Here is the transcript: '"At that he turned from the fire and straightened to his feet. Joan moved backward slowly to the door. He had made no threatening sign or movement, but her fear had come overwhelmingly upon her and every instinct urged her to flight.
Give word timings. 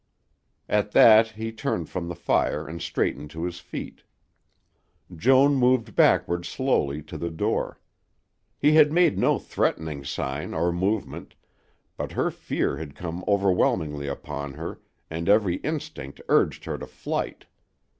'"At 0.67 0.93
that 0.93 1.27
he 1.27 1.51
turned 1.51 1.87
from 1.87 2.07
the 2.07 2.15
fire 2.15 2.67
and 2.67 2.81
straightened 2.81 3.29
to 3.29 3.43
his 3.43 3.59
feet. 3.59 4.01
Joan 5.15 5.53
moved 5.55 5.95
backward 5.95 6.43
slowly 6.43 7.03
to 7.03 7.19
the 7.19 7.29
door. 7.29 7.79
He 8.57 8.71
had 8.73 8.91
made 8.91 9.19
no 9.19 9.37
threatening 9.37 10.03
sign 10.03 10.55
or 10.55 10.71
movement, 10.71 11.35
but 11.97 12.13
her 12.13 12.31
fear 12.31 12.77
had 12.77 12.95
come 12.95 13.23
overwhelmingly 13.27 14.07
upon 14.07 14.53
her 14.55 14.81
and 15.11 15.29
every 15.29 15.57
instinct 15.57 16.19
urged 16.29 16.65
her 16.65 16.79
to 16.79 16.87
flight. 16.87 17.45